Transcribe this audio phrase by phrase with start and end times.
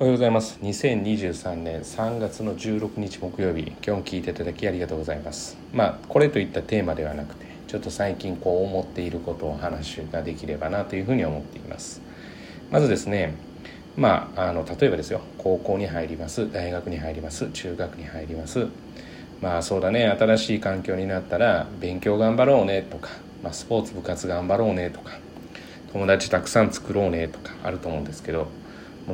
[0.00, 0.58] おはようございます。
[0.62, 3.64] 2023年3月の16日木曜日。
[3.64, 5.58] 今日も聞いていただきありがとうございます。
[5.74, 12.00] まあこれといったテーマではなくてちょっと最近こう思っていることをお話ができればなというふうに思っています。
[12.70, 13.34] まずですね
[13.94, 15.20] まああの例えばですよ。
[15.36, 16.50] 高校に入ります。
[16.50, 17.50] 大学に入ります。
[17.50, 18.68] 中学に入ります。
[19.42, 20.08] まあそうだね。
[20.08, 22.86] 新しい環境になったら勉強頑張ろうね。
[22.90, 23.10] とか、
[23.42, 24.88] まあ、スポーツ部活頑張ろうね。
[24.88, 25.18] とか
[25.92, 27.28] 友達たくさん作ろうね。
[27.28, 28.48] とかあると思うんですけど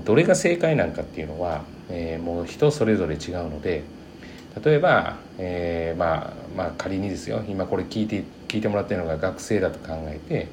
[0.05, 3.83] どれが正解なんかっていうのは、えー、もう人それぞれ違うので
[4.65, 10.49] 例えば、えー、まあ、まあ仮にですよ今これ聞いて聞いてもらってるのが学生だと考えて、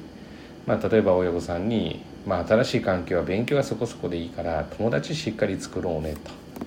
[0.66, 6.16] まあ、例えば親御さんに、まあ、新しい環境は勉強がそこそこでいいから友達しっかり作ろうね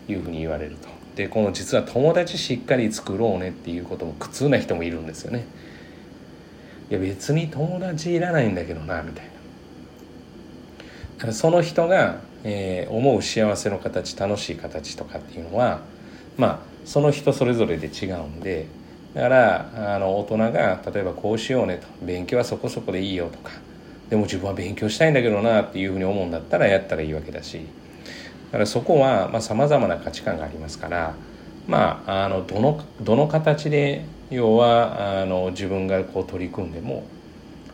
[0.05, 0.87] というふうに言われると。
[1.15, 5.45] でこの実は友達しっかり作ろうねっていうことも苦痛な人もいるんですよね。
[6.89, 9.31] いや別に友達いらないんだけどなみたいな。
[11.33, 15.79] その人がえー、思う幸せの形楽しい形とかっていうのは
[16.37, 18.67] まあその人それぞれで違うんで
[19.13, 23.51] だからあの大人が例えばこうしようねと勉強はそこそこでいいよとか
[24.09, 27.61] でも自分は勉強したいんだけどなっていうふうに思うんだったらやったらいいわけだし
[28.47, 31.15] だからそこはさまざ、まな価値観がありますから
[31.67, 37.03] まああのどのどの形で要はあの自分がこう取り組んでも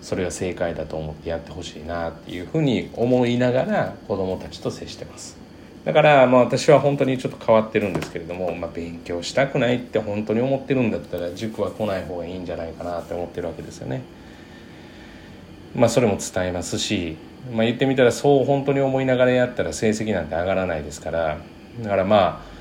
[0.04, 5.38] それが正解だと思ってやってほしいなっていうふうに思いながら子どもたちと接してます。
[5.86, 14.04] だからまあ私は本当にちょっと変わってるんですけれども、まあ、勉強したくないって本当に思ってるんだったら塾は来ない方がいいんじゃないかなって思ってるわけですよね。
[15.74, 17.18] まあそれも伝えますし、
[17.54, 21.38] まあ、言ってみたらそう本当に思いながらやったら成績なんて上がらないですから。
[21.82, 22.53] だからまあ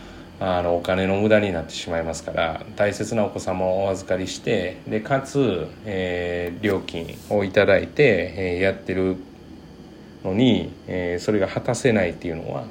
[0.45, 9.19] あのお金の無駄になってしまいますから大切なお子様をお預かりしてでかつ、えー、料金を頂いて、えー、やってる
[10.25, 12.65] のに、えー、それが果たせないっていうのは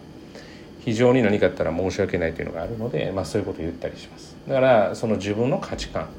[0.81, 4.35] 非常に何かあったら申し訳ないというのがあるので、まあ、そういうことを言ったりします。
[4.49, 6.09] だからその自分の価値観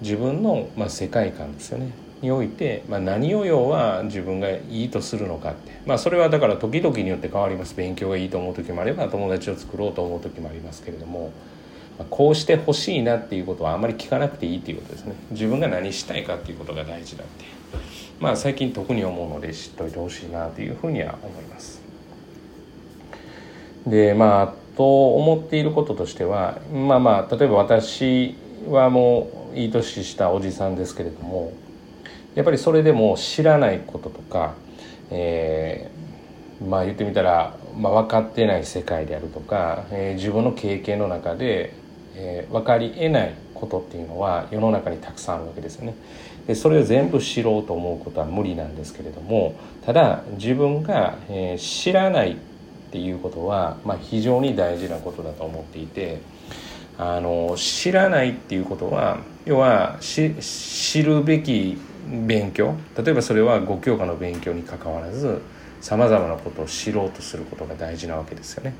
[0.00, 1.90] 自分の、まあ、世界観ですよね。
[2.22, 7.74] において、まあ、何を要は自分がいいとするのかって、まあ、それはだから時々によって変わります。
[7.74, 11.32] 勉強がいいと思う時もあれば友達を作ろうと思う時もありますけれども、
[11.98, 15.14] まあ、こうしてほしいなっていうことはあまり聞かなくていいっていうことですね。
[15.30, 17.44] 自分が何したいかっていうことが大事だって。
[18.18, 21.82] まあ最近特に思うので知っといてほしいなというふうには思います。
[23.86, 28.34] でまあと思っていることとしてはまあまあ例えば私
[28.68, 31.52] はもういい年したおじさんですけれども
[32.36, 34.54] やっぱりそれでも知らないこととか、
[35.10, 41.72] えー、まあ言ってみたら、まあ、分かってない世界であるとか、えー、自分の経験の中で、
[42.14, 45.94] えー、分かりえないことっていうのは世の中にたくさんあるわけですよね。
[46.46, 52.36] でそれを全部知ろうと思うことは無理なんですけれどもただ自分が、えー、知らないっ
[52.92, 56.20] ていうことは、まあ、非常に大事なことだと思っていて
[56.98, 61.76] あの知らないっていうことは要は知るべき
[62.26, 65.42] 勉強例えばそれは5教科の勉強にかかわらず
[65.80, 68.74] さまざまなことを知ろうとすることが大事なわけですよね。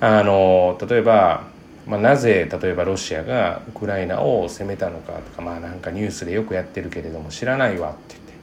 [0.00, 1.48] あの例えば、
[1.86, 8.33] まあ、なぜ例えばロシアがウクライナを攻めたのかとかまあなんかニュースでよくやってるけれども知らないわって言って、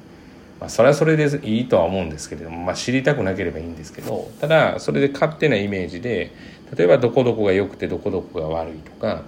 [0.61, 6.31] まあ、それはそれでいいとは思うんですけれども、まあ、知りたくなければいいんですけどただそれで勝手なイメージで
[6.77, 9.23] 例えばどこどこが良くてどこどこが悪いとか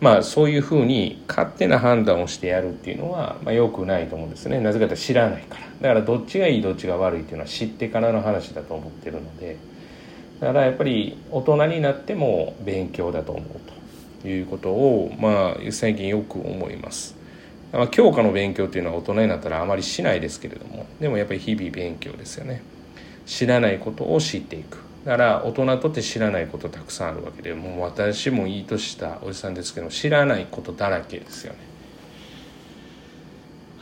[0.00, 4.58] まあそういうふうに勝手な判断をしてやるっていうのは、まあ、よくないと思うんですね。
[4.58, 5.66] なぜかというと知らないから。
[5.80, 9.56] だからどっちがいいどっちが悪いっていうのは知ってからの話だと思ってるので
[10.40, 17.19] だからやっぱり大人になっても勉強だと思うということをまあ最近よく思います。
[17.72, 22.62] まあ、教科の勉強っていうのは大人になったらあまりしないですけれどもでもやっぱり日々勉強ですよね。
[23.26, 24.78] 知らないことを知っていく。
[25.04, 31.58] だから大人とって知らないことたくさんあるわけでもう私もいい年したおじさんですけど知らないことだらけですよね。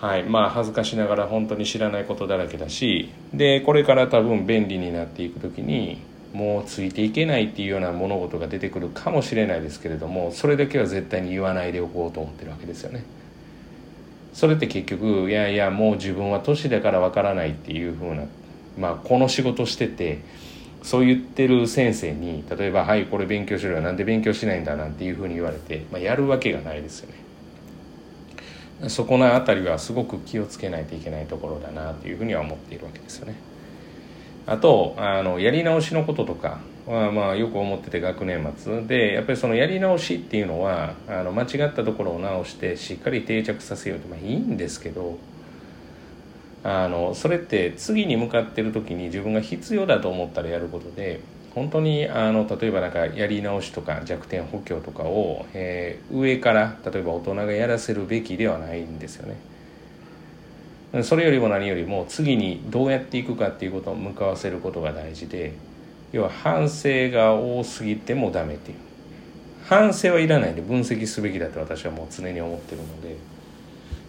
[0.00, 0.22] はい。
[0.22, 5.98] まあ恥ずかしながら本当に知らないことだらけだしでこれから多分便利になっていく時に
[6.32, 13.02] もうついていけないっていうような物事が出てくるかもしれないですけれどもそれだけは絶対に言わないでおこうと思ってるわけですよね。
[14.38, 18.22] それって結局いやいやもう自分は年だからわからないっていうふうな
[18.78, 20.20] まあこの仕事してて
[20.84, 27.08] そう言ってる先生に例えば「はいこれ勉強しろよなんで勉強しないんだ」なんていうふうに言われて、まあ、やるわけがないですよ
[28.80, 28.88] ね。
[28.88, 33.34] そこの辺りはすごく気をつけないといけないところだなというふうには思っているわけですよね。
[34.48, 45.18] あとあのやり直しのこととかはまあよく思ってて学年末でやっぱりそのやり直しっていうのはあの間違ったところを直してしっかり定着させようとまあいいんですけど
[46.64, 51.20] あのそれって次に向かってる時に自分が必要だと思ったらやることで
[51.54, 59.36] 本当にあの例えばなんかやり直しとか弱点補強とかを、えー、上から例えば大人がやらせるべきではないんですよね。
[61.02, 65.52] それよりも何よりも次にどうやっていくかっていうことを向かわせることが大事で
[66.12, 68.78] 要は反省が多すぎてもダメっていう。
[69.68, 73.16] 反省はいらないんで分析すべきだと私はもう常に思ってるので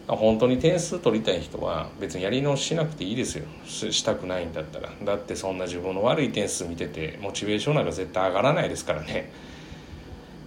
[0.07, 3.45] 本当に点数取りたい人は別にやり直ししなくていいですよ。
[3.65, 4.89] したくないんだったら。
[5.03, 9.31] だってそんな自分の悪い点数見ててモチベーションなんか絶対上がらないですからね。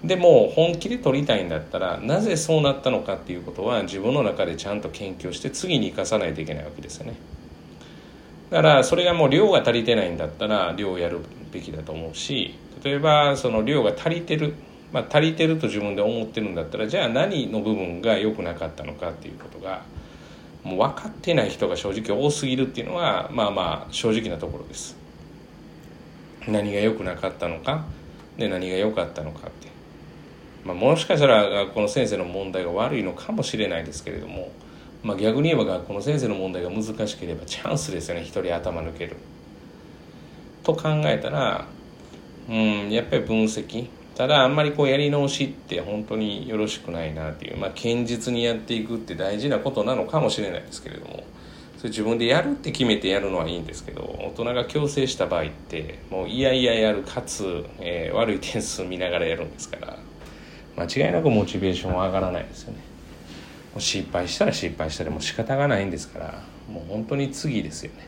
[0.05, 7.15] でも本気で取りたいんだったらなぜそうなったのかっていうことは自分の中でちゃんと研究して次に生かさないといけないわけですよね
[8.51, 11.21] だからそれがもう量が足りてないんだったら量をやる
[11.53, 14.55] べきだと思うし例えばその量が足りてる
[14.93, 19.85] まあ、足りてると自分で思ってるんだったらじゃあ何の部分が良くなかったのかっていうことが
[20.63, 24.97] もう分かってない人が正直多すぎるっていうのはまあまあ正直なところです。
[26.47, 27.85] 何が良くなかったのか
[28.37, 29.69] で何が良かったのかって、
[30.65, 34.53] まあ、もしかしたら学校の先生の問題が悪いのかもしれないですけれども、
[35.03, 39.17] まあ、逆に言えば学校の先生の問題が難しければチャンスですよね一人頭抜ける。
[40.63, 41.67] と考えたら
[42.49, 51.25] うんやっぱり分析ただあんまりこうやり直しって本当によろしくないなっていうまあ堅実にやっていくって大事なことなのかもしれないですけれども
[51.79, 59.99] それ自分でやるって決めてやるのはいいんですけど大人が強制した場合ってもういやいややるかつ、えー、悪い点数見ながらやるんですから
[60.77, 62.79] 間違いなくモチベーションは上がらないですよね。
[63.73, 68.07] もう失敗したら失敗したらもう仕方がないんですからもう本当に次ですよね。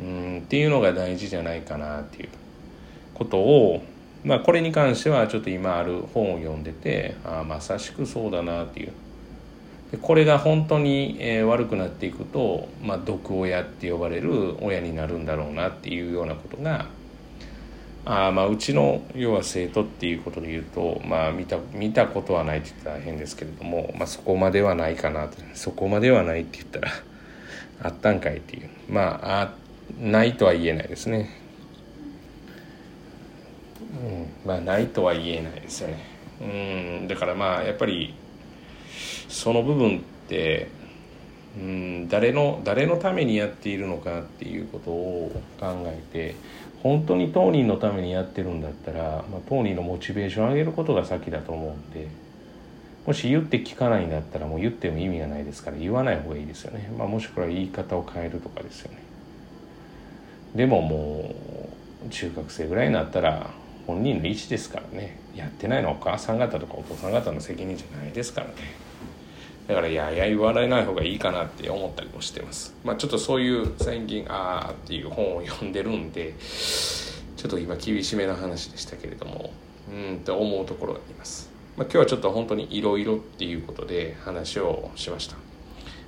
[0.00, 2.28] うんっていうのが大事じゃないかなっていう
[3.14, 3.82] ことを
[4.24, 8.92] まあ、これに関してはちょっと今ある本を読んでてああまさしくそうだなっていう。
[9.90, 16.86] でこれが本当に、えー、悪くなっていくと、まあ、毒親って呼ばれる親になるんだろうなっていうようなことが
[18.04, 26.88] あまあうちの要は生徒っていうことで言うと、まあ、見た見たことはないって言ったら変ですけれども、まあ、そこまではないかなそこまではないって言ったら
[27.82, 28.68] あったんかいっていう。
[28.88, 29.54] まああ
[30.00, 31.30] ないとは言えないですね。
[33.92, 35.98] うん、まあないとは言えないですよね。
[36.40, 36.44] う
[37.04, 38.14] んだからまあやっぱり
[39.28, 40.68] その部分って
[41.56, 46.34] うん誰の誰のためにやっているのかっていうことを考えて
[46.82, 52.08] 本当に当人のためにやってるんだったら、まあ、当人のモチベーション上げることが先だと思うんで
[53.06, 58.98] もし言って聞かないんだったらもう言っても意味がないですから言わない方がいいですよね、まあ、もしくは言い方を変えるとかですよね。
[60.54, 61.34] でもも
[62.06, 63.50] う中学生ぐらいになったら
[63.86, 65.18] 本人の意思ですからね。
[65.34, 68.54] やってないのはお母さん方とかお父さん方の責任じゃないですからね。
[69.68, 72.74] だからやや言われない方がいいかなって思ったりもしてます。
[72.84, 76.34] まあちょっとそういう最近ああっていう本を読んでるんで
[77.36, 79.52] ちょっと今厳しめな話でしたけれども
[79.90, 85.36] うんって思うところがあります、まあ、今日はちょっと本当にいろいろっていうことで話をしました。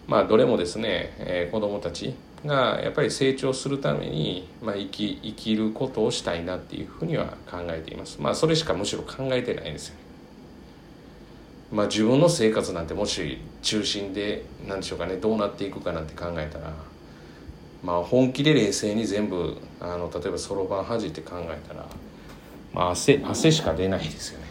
[0.07, 2.15] まあどれもですね、えー、子供たち
[2.45, 8.21] がやっぱり成長するために、まあ、生き生きることをしたいなっていうふうには考えています。
[8.21, 10.04] まあそれしかむしろ考えてないんですよね。
[11.75, 16.73] まあ自分の生活なんてもし中心で何でしょうかねどうなっていくかなんて考えたら
[17.83, 21.85] まあ本気で冷静に全部あの例えばそろばんはじいて考えたら、
[22.73, 24.45] まあ汗、汗しか出ないですよね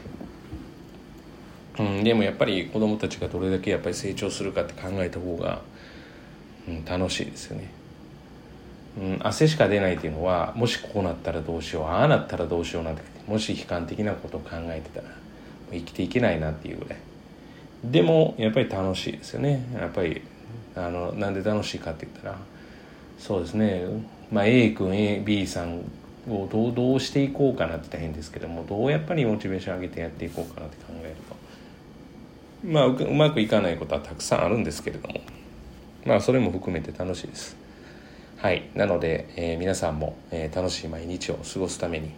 [1.79, 5.61] うん、でもやっぱり子供たちがどれだけやっぱり成長するかって考えた方が、
[6.67, 7.71] うん、楽しいですよね。
[8.95, 15.15] うん、汗しか出ないっていうのはもしこうなったらどうしようああなったらどうしようなんてもし悲観的なことを考えてたら
[15.71, 16.99] 生きていけないなっていうぐらい
[17.83, 19.65] でもやっぱり楽しいですよね。
[19.73, 20.21] やっぱり
[20.75, 22.37] あのなんで楽しいかって言ったら
[23.19, 23.85] そうですね、
[24.31, 25.81] まあ、A 君 AB さん
[26.29, 31.43] をどうどうしていこうかなって大変ですけどもどうやっぱりモチベーション上げてやっていこうかなって考えると。
[32.65, 35.21] まあうまくいかないことはたくさんあるんですけれども。
[36.05, 37.55] まあそれも含めて楽しいです。
[38.37, 38.69] はい。
[38.75, 42.11] なので、えー、皆さんも、えー、楽しい毎日を過ごすために、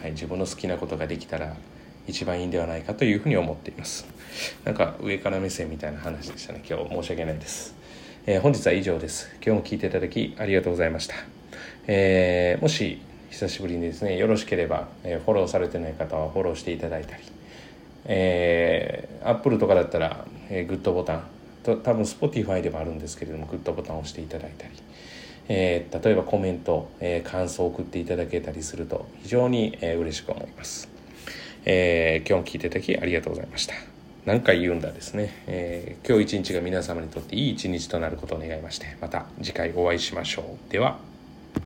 [0.00, 1.56] はい、自分の好きなことができたら
[2.08, 4.06] 一番いいんではないかというふうに思っています。
[4.64, 6.62] なんか上から目線みたいな話でしたね。
[6.68, 7.74] 今日申し訳ないです、
[8.26, 9.30] えー、本日は以上です。
[9.44, 11.14] 今日も聞いていただきありがとうございました、
[11.86, 13.00] えー、もし
[13.30, 17.22] 久しぶりにですねよろしければ、えー、フォローされてない方はフォローしていただいたり
[18.10, 21.22] えー、Apple とかだったら、えー、グッドボタン
[21.62, 24.72] と多分 Spotify でもあるんですけれどもグッドボタンを押していただいたり
[25.50, 30.87] えー、例えばコメント、えー、感想を送っていただけたりすると非常に、えー、嬉しく思います、
[31.70, 33.74] えー、今日も聞いていただきありがとうございました。
[34.24, 40.72] 何回言うんだですね、えー、今日一日が皆様にとっていい一日となることを願いましてまた次回お会いしましょう。
[40.72, 40.98] では。